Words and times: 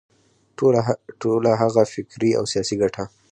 ټوله 1.27 1.51
هغه 1.61 1.81
فکري 1.93 2.31
او 2.39 2.43
سیاسي 2.53 2.75
ګټه. 2.81 3.03